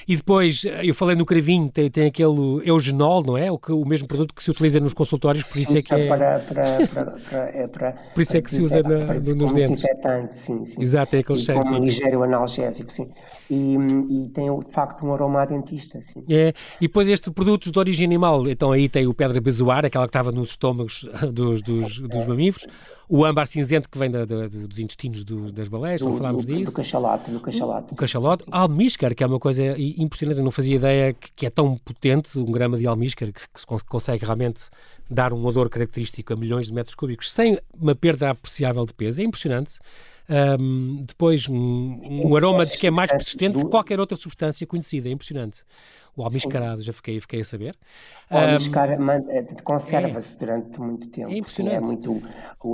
[0.09, 3.51] e depois, eu falei no cravinho, tem, tem aquele eugenol, não é?
[3.51, 6.09] O, que, o mesmo produto que se utiliza nos consultórios, por isso é que é...
[6.09, 9.53] Para, para, para, é para por isso é que se usa na, para, no, nos
[9.53, 9.85] dentes.
[10.33, 10.83] sim, sim.
[10.83, 11.61] Exato, é aquele e cheiro.
[11.61, 13.09] Como um ligeiro analgésico, sim.
[13.49, 13.77] E,
[14.11, 16.25] e tem, de facto, um aroma dentista, sim.
[16.29, 20.07] É, e depois estes produtos de origem animal, então aí tem o pedra bezoar, aquela
[20.07, 22.67] que estava nos estômagos dos, dos, dos mamíferos,
[23.09, 26.55] o âmbar cinzento que vem da, da, dos intestinos do, das baleias, não falámos do,
[26.55, 26.73] disso.
[26.73, 27.95] Do cachalote, do cachalote.
[27.95, 31.51] O cachalote, almíscar, que é uma coisa impressionante, eu não fazia ideia que, que é
[31.51, 34.69] tão potente, um grama de almíscar, que, que, se consegue realmente
[35.09, 39.21] dar um odor característico a milhões de metros cúbicos sem uma perda apreciável de peso,
[39.23, 39.79] é impressionante.
[40.29, 45.09] Um, depois, um, um aroma diz que é mais persistente que qualquer outra substância conhecida,
[45.09, 45.61] é impressionante.
[46.19, 47.77] O almiscarado, já fiquei, fiquei a saber.
[48.29, 49.07] O almiscar um,
[49.63, 51.31] conserva-se é, durante muito tempo.
[51.31, 51.77] É impressionante.
[51.77, 52.23] É, muito,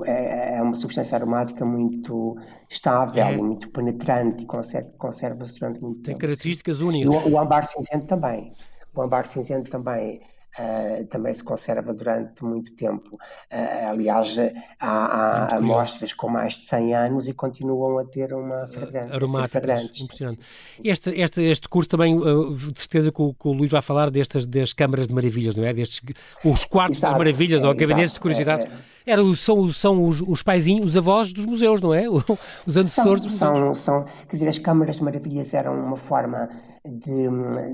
[0.06, 2.38] é, é uma substância aromática muito
[2.70, 3.34] estável é.
[3.34, 6.20] e muito penetrante e conserva-se durante muito Tem tempo.
[6.20, 7.12] características únicas.
[7.12, 8.52] E o, o ambar cinzento também.
[8.94, 10.22] O ambar cinzento também
[10.58, 13.16] uh, também se conserva durante muito tempo.
[13.52, 14.36] Uh, aliás,
[14.80, 19.14] há, há amostras com mais de 100 anos e continuam a ter uma fragrância.
[19.14, 20.40] Aromáticas, impressionante.
[20.82, 24.46] Este, este, este curso também, de certeza que o, que o Luís vai falar destas
[24.46, 25.72] das câmaras de maravilhas, não é?
[25.72, 26.00] Destes,
[26.44, 28.66] os quartos exato, das maravilhas, é, ou gabinetes de curiosidades.
[28.66, 32.04] É, é era, são, são os, os paizinhos, os avós dos museus, não é?
[32.66, 33.38] Os antecessores dos museus.
[33.38, 36.48] São, são, quer dizer, as câmaras de maravilhas eram uma forma
[36.86, 37.28] de,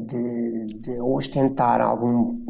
[0.06, 2.44] de, de ostentar algum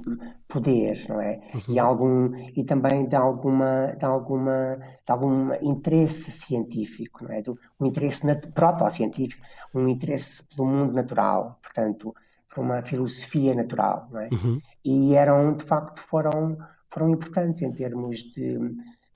[0.48, 1.40] poder, não é?
[1.54, 1.60] Uhum.
[1.68, 7.42] E, algum, e também de, alguma, de, alguma, de algum interesse científico, não é?
[7.78, 8.22] Um interesse
[8.54, 9.42] proto-científico,
[9.74, 12.14] um interesse pelo mundo natural, portanto,
[12.52, 14.28] por uma filosofia natural, não é?
[14.32, 14.60] Uhum.
[14.84, 16.58] E eram, de facto, foram
[16.90, 18.58] foram importantes em termos de,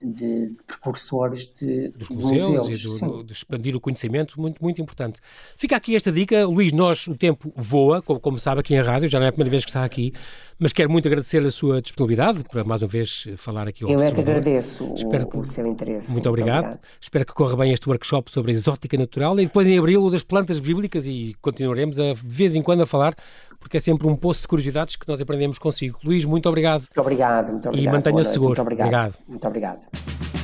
[0.00, 4.80] de, de precursores de, dos museus, museus e do, de expandir o conhecimento, muito, muito
[4.80, 5.20] importante.
[5.56, 9.08] Fica aqui esta dica, Luís, nós, o tempo voa, como, como sabe aqui em rádio,
[9.08, 10.12] já não é a primeira vez que está aqui,
[10.58, 14.00] mas quero muito agradecer a sua disponibilidade para mais uma vez falar aqui ao Eu
[14.00, 15.36] é que agradeço Espero o, que...
[15.38, 16.06] o seu interesse.
[16.06, 16.58] Muito, muito obrigado.
[16.58, 16.80] obrigado.
[17.00, 20.22] Espero que corra bem este workshop sobre exótica natural e depois em abril o das
[20.22, 23.14] plantas bíblicas e continuaremos a, de vez em quando a falar
[23.58, 25.98] porque é sempre um poço de curiosidades que nós aprendemos consigo.
[26.04, 26.82] Luís, muito obrigado.
[26.82, 27.92] Muito obrigado, muito obrigado.
[27.92, 28.50] E mantenha-se seguro.
[28.50, 28.86] Muito obrigado.
[28.86, 29.14] obrigado.
[29.26, 30.43] Muito obrigado.